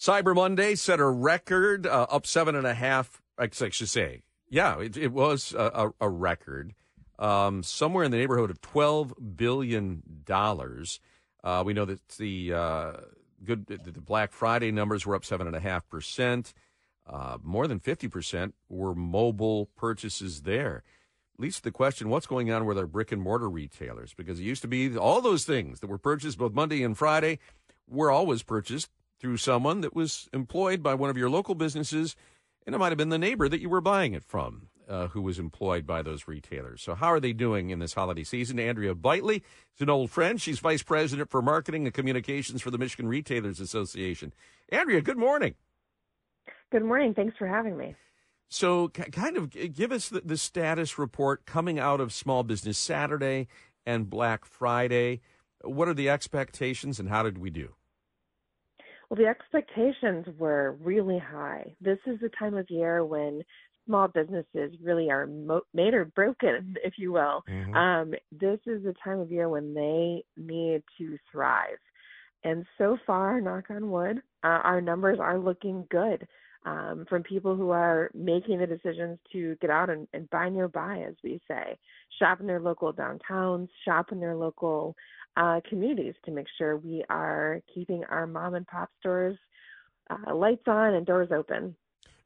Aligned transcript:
Cyber 0.00 0.34
Monday 0.34 0.76
set 0.76 0.98
a 0.98 1.06
record, 1.06 1.86
uh, 1.86 2.06
up 2.08 2.26
seven 2.26 2.54
and 2.54 2.66
a 2.66 2.72
half. 2.72 3.20
I 3.36 3.50
should 3.50 3.88
say, 3.90 4.22
yeah, 4.48 4.80
it, 4.80 4.96
it 4.96 5.12
was 5.12 5.52
a, 5.52 5.92
a, 6.00 6.06
a 6.06 6.08
record, 6.08 6.74
um, 7.18 7.62
somewhere 7.62 8.04
in 8.04 8.10
the 8.10 8.16
neighborhood 8.16 8.50
of 8.50 8.62
twelve 8.62 9.12
billion 9.36 10.02
dollars. 10.24 11.00
Uh, 11.44 11.62
we 11.66 11.74
know 11.74 11.84
that 11.84 12.08
the 12.16 12.54
uh, 12.54 12.92
good 13.44 13.66
the 13.66 14.00
Black 14.00 14.32
Friday 14.32 14.72
numbers 14.72 15.04
were 15.04 15.14
up 15.14 15.24
seven 15.24 15.46
and 15.46 15.54
a 15.54 15.60
half 15.60 15.86
percent. 15.86 16.54
Uh, 17.06 17.36
more 17.42 17.66
than 17.66 17.78
fifty 17.78 18.08
percent 18.08 18.54
were 18.70 18.94
mobile 18.94 19.66
purchases 19.76 20.42
there. 20.42 20.82
At 21.34 21.42
least 21.42 21.62
the 21.62 21.70
question: 21.70 22.08
What's 22.08 22.26
going 22.26 22.50
on 22.50 22.64
with 22.64 22.78
our 22.78 22.86
brick 22.86 23.12
and 23.12 23.20
mortar 23.20 23.50
retailers? 23.50 24.14
Because 24.14 24.40
it 24.40 24.44
used 24.44 24.62
to 24.62 24.68
be 24.68 24.96
all 24.96 25.20
those 25.20 25.44
things 25.44 25.80
that 25.80 25.88
were 25.88 25.98
purchased 25.98 26.38
both 26.38 26.54
Monday 26.54 26.82
and 26.82 26.96
Friday 26.96 27.38
were 27.86 28.10
always 28.10 28.42
purchased 28.42 28.88
through 29.20 29.36
someone 29.36 29.82
that 29.82 29.94
was 29.94 30.28
employed 30.32 30.82
by 30.82 30.94
one 30.94 31.10
of 31.10 31.16
your 31.16 31.30
local 31.30 31.54
businesses, 31.54 32.16
and 32.66 32.74
it 32.74 32.78
might 32.78 32.88
have 32.88 32.98
been 32.98 33.10
the 33.10 33.18
neighbor 33.18 33.48
that 33.48 33.60
you 33.60 33.68
were 33.68 33.80
buying 33.80 34.14
it 34.14 34.24
from. 34.24 34.68
Uh, 34.88 35.06
who 35.06 35.22
was 35.22 35.38
employed 35.38 35.86
by 35.86 36.02
those 36.02 36.26
retailers. 36.26 36.82
So, 36.82 36.96
how 36.96 37.12
are 37.12 37.20
they 37.20 37.32
doing 37.32 37.70
in 37.70 37.78
this 37.78 37.94
holiday 37.94 38.24
season? 38.24 38.58
Andrea 38.58 38.92
Bitely 38.92 39.36
is 39.76 39.80
an 39.80 39.88
old 39.88 40.10
friend. 40.10 40.40
She's 40.40 40.58
vice 40.58 40.82
president 40.82 41.30
for 41.30 41.40
marketing 41.40 41.86
and 41.86 41.94
communications 41.94 42.60
for 42.60 42.72
the 42.72 42.78
Michigan 42.78 43.06
Retailers 43.06 43.60
Association. 43.60 44.32
Andrea, 44.68 45.00
good 45.00 45.16
morning. 45.16 45.54
Good 46.72 46.82
morning. 46.82 47.14
Thanks 47.14 47.36
for 47.38 47.46
having 47.46 47.76
me. 47.76 47.94
So, 48.48 48.88
kind 48.88 49.36
of 49.36 49.50
give 49.50 49.92
us 49.92 50.08
the, 50.08 50.22
the 50.22 50.36
status 50.36 50.98
report 50.98 51.46
coming 51.46 51.78
out 51.78 52.00
of 52.00 52.12
Small 52.12 52.42
Business 52.42 52.76
Saturday 52.76 53.46
and 53.86 54.10
Black 54.10 54.44
Friday. 54.44 55.20
What 55.62 55.86
are 55.86 55.94
the 55.94 56.10
expectations 56.10 56.98
and 56.98 57.08
how 57.08 57.22
did 57.22 57.38
we 57.38 57.50
do? 57.50 57.74
Well, 59.10 59.18
the 59.18 59.26
expectations 59.26 60.26
were 60.38 60.76
really 60.80 61.18
high. 61.18 61.74
This 61.80 61.98
is 62.06 62.20
the 62.20 62.30
time 62.38 62.56
of 62.56 62.70
year 62.70 63.04
when 63.04 63.42
small 63.84 64.06
businesses 64.06 64.72
really 64.82 65.10
are 65.10 65.26
mo- 65.26 65.62
made 65.74 65.94
or 65.94 66.04
broken, 66.04 66.76
if 66.84 66.94
you 66.96 67.12
will. 67.12 67.42
Mm-hmm. 67.50 67.74
Um, 67.74 68.14
this 68.30 68.60
is 68.66 68.84
the 68.84 68.94
time 69.02 69.18
of 69.18 69.32
year 69.32 69.48
when 69.48 69.74
they 69.74 70.24
need 70.36 70.84
to 70.98 71.18
thrive. 71.30 71.78
And 72.44 72.64
so 72.78 72.96
far, 73.04 73.40
knock 73.40 73.64
on 73.70 73.90
wood, 73.90 74.18
uh, 74.44 74.60
our 74.62 74.80
numbers 74.80 75.18
are 75.20 75.38
looking 75.38 75.86
good 75.90 76.26
um, 76.66 77.06
from 77.08 77.22
people 77.22 77.56
who 77.56 77.70
are 77.70 78.10
making 78.14 78.58
the 78.58 78.66
decisions 78.66 79.18
to 79.32 79.56
get 79.60 79.70
out 79.70 79.88
and, 79.88 80.06
and 80.12 80.28
buy 80.30 80.48
nearby, 80.48 81.04
as 81.08 81.14
we 81.24 81.40
say, 81.48 81.78
shop 82.18 82.40
in 82.40 82.46
their 82.46 82.60
local 82.60 82.92
downtowns, 82.92 83.68
shop 83.84 84.12
in 84.12 84.20
their 84.20 84.36
local 84.36 84.94
uh, 85.36 85.60
communities 85.68 86.14
to 86.24 86.30
make 86.30 86.46
sure 86.58 86.76
we 86.76 87.02
are 87.08 87.60
keeping 87.72 88.04
our 88.10 88.26
mom 88.26 88.54
and 88.54 88.66
pop 88.66 88.90
stores 88.98 89.38
uh, 90.10 90.34
lights 90.34 90.64
on 90.66 90.94
and 90.94 91.06
doors 91.06 91.28
open. 91.32 91.74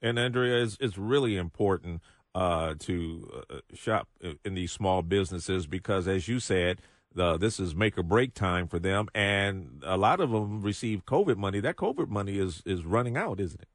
And 0.03 0.19
Andrea, 0.19 0.62
is 0.62 0.77
it's 0.81 0.99
really 0.99 1.37
important 1.37 2.03
uh, 2.35 2.75
to 2.81 3.45
uh, 3.49 3.59
shop 3.75 4.09
in 4.45 4.55
these 4.55 4.73
small 4.73 5.03
businesses 5.03 5.67
because, 5.67 6.09
as 6.09 6.27
you 6.27 6.41
said, 6.41 6.81
this 7.15 7.61
is 7.61 7.77
make 7.77 7.97
or 7.97 8.03
break 8.03 8.35
time 8.35 8.67
for 8.67 8.79
them, 8.79 9.09
and 9.15 9.83
a 9.85 9.97
lot 9.97 10.21
of 10.21 10.31
them 10.31 10.61
receive 10.61 11.05
COVID 11.07 11.37
money. 11.37 11.61
That 11.61 11.77
COVID 11.77 12.09
money 12.09 12.39
is 12.39 12.62
is 12.67 12.85
running 12.85 13.17
out, 13.17 13.39
isn't 13.39 13.61
it? 13.61 13.69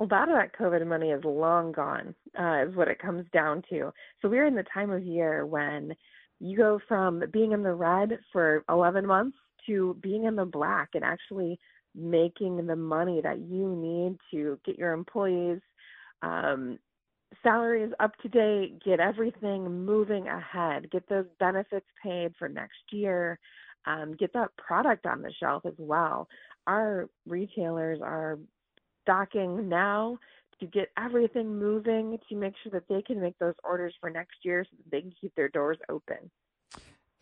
A 0.00 0.04
lot 0.04 0.28
of 0.28 0.34
that 0.34 0.56
COVID 0.58 0.86
money 0.86 1.10
is 1.10 1.22
long 1.24 1.72
gone, 1.72 2.14
uh, 2.38 2.64
is 2.66 2.74
what 2.74 2.88
it 2.88 2.98
comes 2.98 3.26
down 3.32 3.62
to. 3.70 3.92
So 4.20 4.28
we're 4.28 4.46
in 4.46 4.54
the 4.54 4.64
time 4.72 4.90
of 4.90 5.04
year 5.04 5.46
when 5.46 5.94
you 6.40 6.56
go 6.56 6.80
from 6.88 7.22
being 7.32 7.52
in 7.52 7.62
the 7.62 7.74
red 7.74 8.18
for 8.32 8.64
11 8.68 9.06
months 9.06 9.36
to 9.66 9.96
being 10.02 10.24
in 10.24 10.36
the 10.36 10.46
black 10.46 10.90
and 10.94 11.04
actually 11.04 11.58
making 11.94 12.66
the 12.66 12.76
money 12.76 13.20
that 13.20 13.40
you 13.40 13.76
need 13.76 14.16
to 14.30 14.58
get 14.64 14.78
your 14.78 14.92
employees 14.92 15.60
um, 16.22 16.78
salaries 17.42 17.92
up 18.00 18.12
to 18.22 18.28
date, 18.28 18.82
get 18.84 19.00
everything 19.00 19.84
moving 19.84 20.28
ahead, 20.28 20.90
get 20.90 21.08
those 21.08 21.26
benefits 21.38 21.86
paid 22.02 22.32
for 22.38 22.48
next 22.48 22.80
year, 22.90 23.38
um, 23.86 24.14
get 24.18 24.32
that 24.32 24.56
product 24.56 25.06
on 25.06 25.22
the 25.22 25.32
shelf 25.40 25.64
as 25.66 25.74
well. 25.78 26.28
Our 26.66 27.08
retailers 27.26 28.00
are 28.02 28.38
stocking 29.02 29.68
now 29.68 30.18
to 30.60 30.66
get 30.66 30.90
everything 30.98 31.58
moving 31.58 32.18
to 32.28 32.36
make 32.36 32.54
sure 32.62 32.72
that 32.72 32.88
they 32.88 33.02
can 33.02 33.20
make 33.20 33.38
those 33.38 33.54
orders 33.64 33.94
for 34.00 34.10
next 34.10 34.36
year 34.42 34.64
so 34.64 34.76
that 34.76 34.90
they 34.90 35.00
can 35.00 35.12
keep 35.20 35.34
their 35.34 35.48
doors 35.48 35.78
open. 35.88 36.30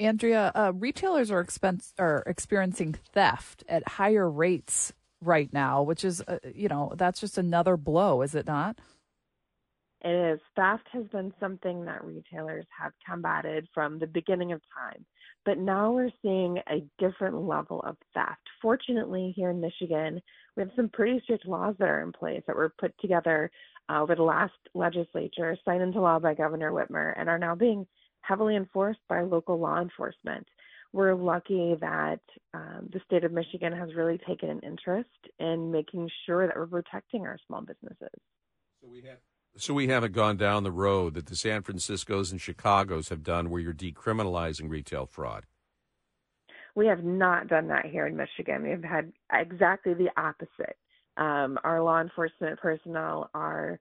Andrea, 0.01 0.53
uh, 0.55 0.73
retailers 0.75 1.31
are, 1.31 1.41
expense, 1.41 1.93
are 1.99 2.23
experiencing 2.27 2.95
theft 3.13 3.65
at 3.69 3.87
higher 3.89 4.31
rates 4.31 4.93
right 5.21 5.53
now, 5.53 5.83
which 5.83 6.05
is, 6.05 6.21
uh, 6.23 6.39
you 6.55 6.69
know, 6.69 6.93
that's 6.97 7.21
just 7.21 7.39
another 7.39 7.77
blow, 7.77 8.23
is 8.23 8.35
it 8.35 8.47
not? 8.47 8.79
It 10.03 10.35
is. 10.35 10.41
Theft 10.55 10.87
has 10.93 11.07
been 11.09 11.33
something 11.41 11.85
that 11.87 12.05
retailers 12.05 12.67
have 12.81 12.93
combated 13.05 13.67
from 13.75 13.99
the 13.99 14.07
beginning 14.07 14.53
of 14.53 14.61
time. 14.73 15.05
But 15.45 15.59
now 15.59 15.91
we're 15.91 16.11
seeing 16.23 16.59
a 16.69 16.85
different 16.99 17.43
level 17.43 17.81
of 17.83 17.97
theft. 18.15 18.43
Fortunately, 18.63 19.33
here 19.35 19.51
in 19.51 19.61
Michigan, 19.61 20.21
we 20.59 20.65
have 20.65 20.73
some 20.75 20.89
pretty 20.89 21.21
strict 21.23 21.47
laws 21.47 21.77
that 21.79 21.89
are 21.89 22.03
in 22.03 22.11
place 22.11 22.43
that 22.49 22.57
were 22.57 22.75
put 22.81 22.93
together 22.99 23.49
uh, 23.89 24.03
over 24.03 24.17
the 24.17 24.25
last 24.25 24.53
legislature, 24.75 25.57
signed 25.65 25.83
into 25.83 26.01
law 26.01 26.19
by 26.19 26.35
Governor 26.35 26.73
Whitmer, 26.73 27.15
and 27.17 27.29
are 27.29 27.39
now 27.39 27.55
being 27.55 27.87
heavily 28.23 28.57
enforced 28.57 28.99
by 29.09 29.21
local 29.21 29.57
law 29.61 29.81
enforcement. 29.81 30.45
We're 30.93 31.15
lucky 31.15 31.77
that 31.81 32.21
um, 32.55 32.89
the 32.93 33.01
state 33.07 33.23
of 33.23 33.31
Michigan 33.31 33.73
has 33.73 33.95
really 33.95 34.19
taken 34.27 34.51
an 34.51 34.59
interest 34.65 35.09
in 35.39 35.71
making 35.71 36.11
sure 36.27 36.49
that 36.49 36.57
we're 36.57 36.67
protecting 36.67 37.25
our 37.25 37.39
small 37.47 37.61
businesses. 37.61 38.09
So 38.83 38.89
we 38.91 39.03
have. 39.03 39.19
So 39.57 39.75
we 39.75 39.89
haven't 39.89 40.13
gone 40.13 40.37
down 40.37 40.65
the 40.65 40.73
road 40.73 41.15
that 41.15 41.27
the 41.27 41.37
San 41.37 41.63
Franciscos 41.63 42.31
and 42.33 42.41
Chicago's 42.41 43.11
have 43.11 43.23
done, 43.23 43.49
where 43.49 43.61
you're 43.61 43.73
decriminalizing 43.73 44.69
retail 44.69 45.07
fraud. 45.07 45.47
We 46.79 46.87
have 46.87 47.03
not 47.03 47.49
done 47.49 47.67
that 47.69 47.87
here 47.87 48.07
in 48.07 48.17
Michigan. 48.17 48.63
We've 48.63 48.85
had 48.85 49.13
exactly 49.33 49.95
the 49.95 50.11
opposite. 50.17 50.77
Um, 51.17 51.59
our 51.65 51.83
law 51.83 52.01
enforcement 52.01 52.61
personnel 52.61 53.31
are 53.35 53.81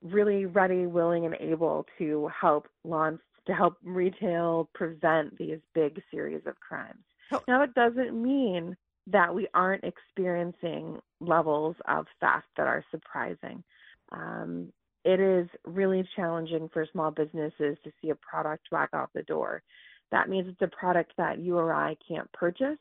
really 0.00 0.46
ready, 0.46 0.86
willing, 0.86 1.26
and 1.26 1.34
able 1.40 1.86
to 1.98 2.30
help 2.40 2.68
law 2.84 3.10
to 3.48 3.52
help 3.52 3.78
retail 3.82 4.70
prevent 4.76 5.36
these 5.38 5.58
big 5.74 6.00
series 6.08 6.42
of 6.46 6.54
crimes. 6.60 7.02
Now, 7.48 7.62
it 7.62 7.74
doesn't 7.74 8.12
mean 8.14 8.76
that 9.08 9.34
we 9.34 9.48
aren't 9.52 9.82
experiencing 9.82 11.00
levels 11.20 11.74
of 11.88 12.06
theft 12.20 12.46
that 12.56 12.68
are 12.68 12.84
surprising. 12.92 13.64
Um, 14.12 14.72
it 15.04 15.18
is 15.18 15.48
really 15.64 16.08
challenging 16.14 16.68
for 16.72 16.86
small 16.92 17.10
businesses 17.10 17.76
to 17.82 17.90
see 18.00 18.10
a 18.10 18.14
product 18.14 18.68
walk 18.70 18.90
out 18.92 19.10
the 19.16 19.22
door. 19.24 19.64
That 20.10 20.28
means 20.28 20.48
it's 20.48 20.62
a 20.62 20.76
product 20.76 21.12
that 21.16 21.38
you 21.38 21.56
or 21.56 21.72
I 21.72 21.96
can't 22.06 22.30
purchase, 22.32 22.78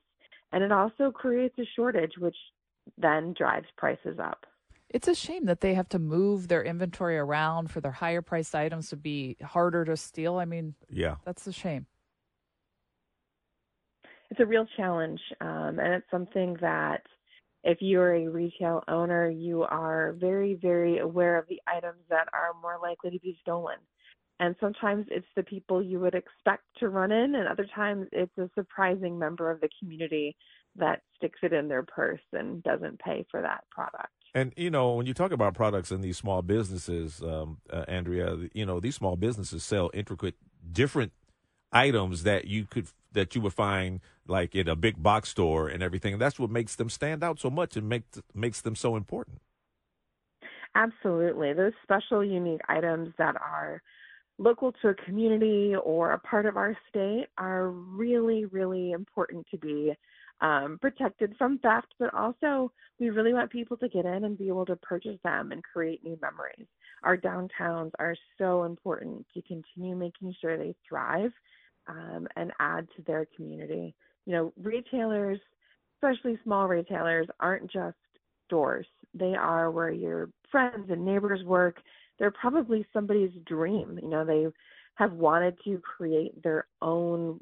and 0.51 0.63
it 0.63 0.71
also 0.71 1.11
creates 1.11 1.57
a 1.59 1.65
shortage, 1.75 2.13
which 2.17 2.35
then 2.97 3.33
drives 3.37 3.67
prices 3.77 4.17
up. 4.19 4.45
It's 4.89 5.07
a 5.07 5.13
shame 5.13 5.45
that 5.45 5.61
they 5.61 5.75
have 5.75 5.87
to 5.89 5.99
move 5.99 6.47
their 6.47 6.63
inventory 6.63 7.17
around 7.17 7.69
for 7.69 7.79
their 7.79 7.91
higher 7.91 8.23
priced 8.23 8.55
items 8.55 8.89
to 8.89 8.95
be 8.95 9.37
harder 9.43 9.85
to 9.85 9.95
steal. 9.95 10.37
I 10.37 10.45
mean, 10.45 10.73
yeah, 10.89 11.17
that's 11.25 11.45
a 11.45 11.53
shame. 11.53 11.85
It's 14.31 14.39
a 14.39 14.45
real 14.45 14.65
challenge, 14.77 15.21
um, 15.41 15.79
and 15.79 15.93
it's 15.93 16.09
something 16.09 16.57
that 16.61 17.01
if 17.63 17.79
you're 17.81 18.15
a 18.15 18.27
retail 18.27 18.83
owner, 18.87 19.29
you 19.29 19.63
are 19.63 20.15
very, 20.19 20.55
very 20.55 20.99
aware 20.99 21.37
of 21.37 21.45
the 21.47 21.61
items 21.67 21.99
that 22.09 22.27
are 22.33 22.53
more 22.61 22.77
likely 22.81 23.11
to 23.11 23.19
be 23.19 23.37
stolen. 23.41 23.77
And 24.39 24.55
sometimes 24.61 25.05
it's 25.11 25.27
the 25.35 25.43
people 25.43 25.83
you 25.83 25.99
would 25.99 26.15
expect 26.15 26.63
to 26.79 26.87
run 26.87 27.11
in, 27.11 27.35
and 27.35 27.47
other 27.47 27.67
times 27.75 28.07
it's 28.13 28.37
a 28.37 28.49
surprising 28.55 29.19
member 29.19 29.51
of 29.51 29.59
the 29.59 29.69
community 29.79 30.35
that 30.77 31.01
sticks 31.17 31.39
it 31.43 31.51
in 31.51 31.67
their 31.67 31.83
purse 31.83 32.21
and 32.31 32.63
doesn't 32.63 32.99
pay 32.99 33.25
for 33.29 33.41
that 33.41 33.65
product. 33.69 34.13
And 34.33 34.53
you 34.55 34.69
know, 34.69 34.93
when 34.93 35.05
you 35.05 35.13
talk 35.13 35.31
about 35.31 35.55
products 35.55 35.91
in 35.91 36.01
these 36.01 36.17
small 36.17 36.41
businesses, 36.41 37.21
um, 37.21 37.57
uh, 37.69 37.83
Andrea, 37.87 38.37
you 38.53 38.65
know, 38.65 38.79
these 38.79 38.95
small 38.95 39.15
businesses 39.15 39.63
sell 39.63 39.89
intricate, 39.93 40.35
different 40.71 41.11
items 41.71 42.23
that 42.23 42.45
you 42.45 42.65
could 42.65 42.87
that 43.11 43.35
you 43.35 43.41
would 43.41 43.53
find 43.53 43.99
like 44.27 44.55
in 44.55 44.67
a 44.67 44.75
big 44.75 45.01
box 45.01 45.29
store 45.29 45.67
and 45.67 45.81
everything. 45.81 46.13
And 46.13 46.21
that's 46.21 46.39
what 46.39 46.51
makes 46.51 46.75
them 46.75 46.89
stand 46.89 47.23
out 47.23 47.39
so 47.39 47.49
much 47.49 47.75
and 47.75 47.89
make 47.89 48.03
makes 48.33 48.61
them 48.61 48.75
so 48.75 48.95
important. 48.95 49.41
Absolutely, 50.75 51.53
those 51.53 51.73
special, 51.83 52.23
unique 52.23 52.61
items 52.69 53.13
that 53.17 53.35
are 53.35 53.81
local 54.39 54.71
to 54.81 54.87
a 54.89 54.93
community 54.95 55.75
or 55.83 56.13
a 56.13 56.19
part 56.19 56.45
of 56.45 56.57
our 56.57 56.75
state 56.89 57.27
are 57.37 57.69
really, 57.69 58.45
really 58.45 58.91
important 58.91 59.45
to 59.51 59.57
be 59.57 59.93
um, 60.41 60.77
protected 60.79 61.35
from 61.37 61.59
theft, 61.59 61.93
but 61.99 62.13
also 62.13 62.71
we 62.99 63.09
really 63.09 63.33
want 63.33 63.51
people 63.51 63.75
to 63.77 63.89
get 63.89 64.05
in 64.05 64.23
and 64.23 64.37
be 64.37 64.47
able 64.47 64.65
to 64.65 64.77
purchase 64.77 65.19
them 65.23 65.51
and 65.51 65.61
create 65.63 66.03
new 66.03 66.17
memories. 66.21 66.65
Our 67.03 67.17
downtowns 67.17 67.91
are 67.99 68.15
so 68.37 68.63
important 68.63 69.25
to 69.33 69.41
continue 69.41 69.95
making 69.95 70.33
sure 70.39 70.57
they 70.57 70.73
thrive 70.87 71.31
um, 71.87 72.27
and 72.37 72.53
add 72.59 72.87
to 72.95 73.01
their 73.03 73.27
community. 73.35 73.93
You 74.25 74.33
know, 74.33 74.53
retailers, 74.61 75.39
especially 75.97 76.39
small 76.45 76.67
retailers, 76.67 77.27
aren't 77.41 77.69
just 77.69 77.97
stores. 78.45 78.85
They 79.13 79.35
are 79.35 79.71
where 79.71 79.91
your 79.91 80.29
friends 80.49 80.89
and 80.89 81.03
neighbors 81.03 81.43
work. 81.43 81.77
They're 82.19 82.31
probably 82.31 82.85
somebody's 82.93 83.31
dream. 83.45 83.97
You 84.01 84.09
know, 84.09 84.25
they 84.25 84.47
have 84.95 85.13
wanted 85.13 85.57
to 85.63 85.79
create 85.79 86.43
their 86.43 86.67
own 86.81 87.39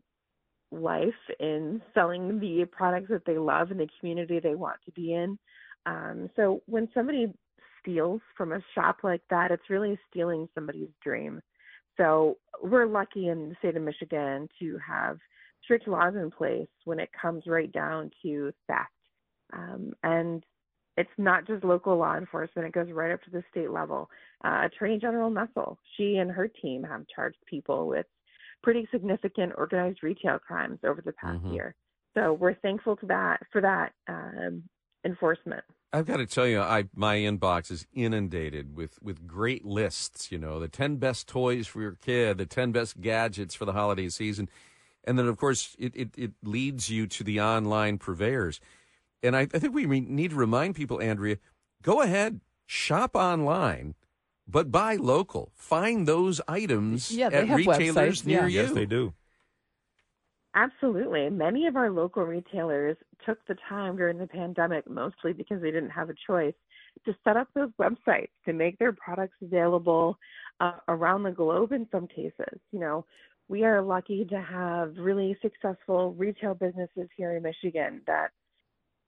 life 0.72 1.08
in 1.40 1.82
selling 1.94 2.40
the 2.40 2.66
products 2.72 3.10
that 3.10 3.26
they 3.26 3.38
love 3.38 3.72
in 3.72 3.78
the 3.78 3.90
community 4.00 4.40
they 4.40 4.56
want 4.56 4.78
to 4.86 4.92
be 4.92 5.14
in. 5.14 5.38
Um, 5.86 6.30
so 6.36 6.62
when 6.66 6.90
somebody 6.94 7.34
steals 7.82 8.22
from 8.36 8.52
a 8.52 8.62
shop 8.76 8.98
like 9.04 9.22
that, 9.30 9.52
it's 9.52 9.70
really 9.70 9.98
stealing 10.10 10.48
somebody's 10.54 10.90
dream. 11.04 11.42
So 11.96 12.38
we're 12.62 12.86
lucky 12.86 13.28
in 13.30 13.50
the 13.50 13.56
state 13.60 13.76
of 13.76 13.82
Michigan 13.82 14.48
to 14.60 14.78
have 14.86 15.18
strict 15.64 15.88
laws 15.88 16.14
in 16.16 16.30
place 16.30 16.68
when 16.86 17.00
it 17.00 17.10
comes 17.20 17.44
right 17.48 17.72
down 17.72 18.12
to 18.24 18.52
theft. 18.68 18.90
Um, 19.54 19.94
and 20.04 20.44
it's 20.98 21.10
not 21.18 21.46
just 21.46 21.64
local 21.64 21.98
law 21.98 22.18
enforcement, 22.18 22.68
it 22.68 22.74
goes 22.74 22.92
right 22.92 23.12
up 23.12 23.22
to 23.24 23.30
the 23.30 23.44
state 23.52 23.72
level. 23.72 24.10
Uh, 24.44 24.64
Attorney 24.66 24.98
General 24.98 25.32
Nessel, 25.32 25.78
she 25.96 26.16
and 26.16 26.32
her 26.32 26.48
team 26.48 26.84
have 26.84 27.06
charged 27.14 27.38
people 27.46 27.88
with 27.88 28.08
pretty 28.64 28.88
significant 28.92 29.54
organized 29.56 30.00
retail 30.02 30.40
crimes 30.40 30.80
over 30.84 31.02
the 31.02 31.14
past 31.14 31.38
mm-hmm. 31.38 31.54
year. 31.54 31.76
So 32.16 32.34
we're 32.34 32.56
thankful 32.56 32.96
to 32.98 33.06
that 33.06 33.42
for 33.52 33.62
that 33.62 33.94
um, 34.08 34.64
enforcement. 35.06 35.64
I've 35.94 36.08
got 36.08 36.18
to 36.18 36.26
tell 36.26 36.48
you, 36.48 36.60
I 36.60 36.86
my 36.96 37.18
inbox 37.18 37.72
is 37.72 37.86
inundated 37.94 38.76
with 38.76 39.02
with 39.02 39.28
great 39.28 39.66
lists. 39.66 40.32
You 40.32 40.40
know, 40.40 40.60
the 40.60 40.68
ten 40.68 40.98
best 40.98 41.28
toys 41.28 41.68
for 41.68 41.82
your 41.82 41.94
kid, 41.94 42.40
the 42.40 42.46
ten 42.46 42.72
best 42.72 43.00
gadgets 43.00 43.56
for 43.56 43.66
the 43.66 43.72
holiday 43.72 44.10
season, 44.10 44.50
and 45.06 45.18
then 45.18 45.28
of 45.28 45.38
course 45.38 45.76
it 45.80 45.96
it, 45.96 46.10
it 46.18 46.32
leads 46.44 46.90
you 46.90 47.08
to 47.08 47.24
the 47.24 47.40
online 47.40 48.00
purveyors. 48.00 48.60
And 49.24 49.36
I, 49.36 49.42
I 49.42 49.60
think 49.60 49.74
we 49.74 49.86
need 49.86 50.32
to 50.32 50.36
remind 50.36 50.76
people, 50.76 51.02
Andrea, 51.02 51.38
go 51.82 52.02
ahead, 52.02 52.40
shop 52.66 53.16
online, 53.16 53.96
but 54.48 54.72
buy 54.72 54.96
local. 54.96 55.52
Find 55.56 56.08
those 56.08 56.40
items 56.48 57.12
yeah, 57.12 57.28
at 57.28 57.50
retailers 57.50 58.22
websites. 58.22 58.26
near 58.26 58.42
yeah. 58.42 58.48
you. 58.48 58.62
Yes, 58.62 58.72
they 58.72 58.86
do. 58.86 59.14
Absolutely. 60.56 61.30
Many 61.30 61.68
of 61.68 61.76
our 61.76 61.92
local 61.92 62.24
retailers 62.24 62.98
took 63.26 63.38
the 63.48 63.56
time 63.70 63.98
during 63.98 64.18
the 64.18 64.28
pandemic, 64.28 64.90
mostly 64.90 65.34
because 65.34 65.62
they 65.62 65.72
didn't 65.72 65.92
have 65.92 66.10
a 66.10 66.16
choice, 66.26 66.56
to 67.06 67.16
set 67.24 67.38
up 67.38 67.48
those 67.54 67.70
websites 67.80 68.30
to 68.46 68.54
make 68.54 68.80
their 68.80 68.92
products 68.92 69.36
available 69.42 70.18
uh, 70.60 70.74
around 70.88 71.24
the 71.24 71.32
globe 71.32 71.74
in 71.74 71.88
some 71.92 72.08
cases. 72.08 72.60
You 72.72 72.80
know, 72.80 73.06
we 73.48 73.66
are 73.66 73.82
lucky 73.82 74.26
to 74.26 74.42
have 74.42 74.96
really 74.98 75.38
successful 75.42 76.14
retail 76.14 76.56
businesses 76.56 77.08
here 77.16 77.36
in 77.36 77.44
Michigan 77.44 78.02
that, 78.08 78.30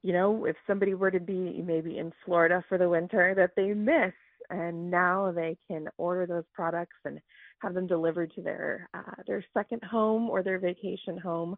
you 0.03 0.13
know, 0.13 0.45
if 0.45 0.55
somebody 0.65 0.93
were 0.93 1.11
to 1.11 1.19
be 1.19 1.61
maybe 1.61 1.97
in 1.97 2.11
Florida 2.25 2.63
for 2.69 2.77
the 2.77 2.89
winter, 2.89 3.33
that 3.35 3.51
they 3.55 3.73
miss 3.73 4.13
and 4.49 4.89
now 4.89 5.31
they 5.31 5.57
can 5.67 5.87
order 5.97 6.25
those 6.25 6.45
products 6.53 6.95
and 7.05 7.19
have 7.59 7.73
them 7.73 7.87
delivered 7.87 8.31
to 8.33 8.41
their 8.41 8.89
uh, 8.93 9.21
their 9.27 9.43
second 9.53 9.83
home 9.83 10.29
or 10.29 10.41
their 10.41 10.59
vacation 10.59 11.17
home 11.17 11.55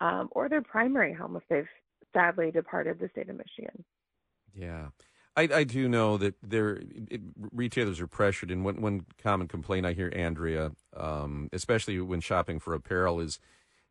um, 0.00 0.28
or 0.32 0.48
their 0.48 0.62
primary 0.62 1.12
home 1.12 1.36
if 1.36 1.42
they've 1.48 1.68
sadly 2.12 2.50
departed 2.50 2.98
the 2.98 3.08
state 3.12 3.28
of 3.28 3.36
Michigan. 3.36 3.84
Yeah. 4.54 4.88
I, 5.36 5.48
I 5.54 5.64
do 5.64 5.88
know 5.88 6.16
that 6.16 6.34
there 6.42 6.82
retailers 7.52 8.00
are 8.00 8.08
pressured, 8.08 8.50
and 8.50 8.64
one, 8.64 8.80
one 8.80 9.06
common 9.22 9.46
complaint 9.46 9.86
I 9.86 9.92
hear, 9.92 10.12
Andrea, 10.14 10.72
um, 10.96 11.48
especially 11.52 12.00
when 12.00 12.20
shopping 12.20 12.58
for 12.58 12.74
apparel, 12.74 13.20
is 13.20 13.38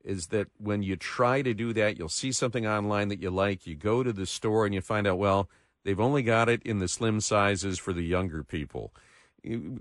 is 0.03 0.27
that 0.27 0.47
when 0.57 0.83
you 0.83 0.95
try 0.95 1.41
to 1.41 1.53
do 1.53 1.73
that, 1.73 1.97
you'll 1.97 2.09
see 2.09 2.31
something 2.31 2.65
online 2.65 3.09
that 3.09 3.21
you 3.21 3.29
like, 3.29 3.67
you 3.67 3.75
go 3.75 4.03
to 4.03 4.13
the 4.13 4.25
store 4.25 4.65
and 4.65 4.73
you 4.73 4.81
find 4.81 5.05
out, 5.07 5.17
well, 5.17 5.49
they've 5.83 5.99
only 5.99 6.23
got 6.23 6.49
it 6.49 6.63
in 6.63 6.79
the 6.79 6.87
slim 6.87 7.21
sizes 7.21 7.77
for 7.77 7.93
the 7.93 8.03
younger 8.03 8.43
people 8.43 8.93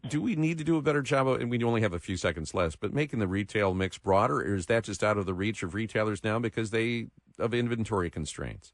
do 0.09 0.21
we 0.21 0.37
need 0.37 0.59
to 0.59 0.65
do 0.65 0.77
a 0.77 0.83
better 0.83 1.03
job 1.03 1.29
of, 1.29 1.41
and 1.41 1.51
we 1.51 1.63
only 1.63 1.81
have 1.81 1.93
a 1.93 1.99
few 1.99 2.17
seconds 2.17 2.55
left, 2.55 2.81
but 2.81 2.93
making 2.93 3.19
the 3.19 3.27
retail 3.27 3.75
mix 3.75 3.99
broader, 3.99 4.39
or 4.39 4.55
is 4.55 4.67
that 4.67 4.85
just 4.85 5.03
out 5.03 5.19
of 5.19 5.27
the 5.27 5.35
reach 5.35 5.63
of 5.63 5.75
retailers 5.75 6.23
now 6.23 6.39
because 6.39 6.71
they 6.71 7.09
of 7.39 7.55
inventory 7.55 8.11
constraints? 8.11 8.73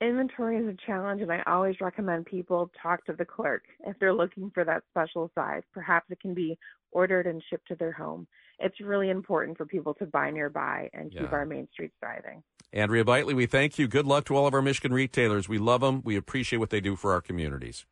Inventory 0.00 0.56
is 0.56 0.66
a 0.66 0.86
challenge, 0.86 1.20
and 1.20 1.30
I 1.30 1.42
always 1.46 1.78
recommend 1.80 2.24
people 2.24 2.70
talk 2.82 3.04
to 3.04 3.12
the 3.12 3.24
clerk 3.24 3.64
if 3.86 3.98
they're 3.98 4.14
looking 4.14 4.50
for 4.54 4.64
that 4.64 4.82
special 4.90 5.30
size. 5.34 5.62
Perhaps 5.74 6.10
it 6.10 6.20
can 6.20 6.32
be 6.32 6.58
ordered 6.90 7.26
and 7.26 7.42
shipped 7.50 7.68
to 7.68 7.74
their 7.74 7.92
home. 7.92 8.26
It's 8.58 8.80
really 8.80 9.10
important 9.10 9.58
for 9.58 9.66
people 9.66 9.92
to 9.94 10.06
buy 10.06 10.30
nearby 10.30 10.88
and 10.94 11.12
keep 11.12 11.32
our 11.32 11.44
main 11.44 11.68
streets 11.72 11.94
thriving. 12.00 12.42
Andrea 12.72 13.04
Bitely, 13.04 13.34
we 13.34 13.46
thank 13.46 13.78
you. 13.78 13.88
Good 13.88 14.06
luck 14.06 14.24
to 14.26 14.36
all 14.36 14.46
of 14.46 14.54
our 14.54 14.62
Michigan 14.62 14.92
retailers. 14.92 15.48
We 15.48 15.58
love 15.58 15.82
them. 15.82 16.00
We 16.02 16.16
appreciate 16.16 16.58
what 16.58 16.70
they 16.70 16.80
do 16.80 16.96
for 16.96 17.12
our 17.12 17.20
communities. 17.20 17.84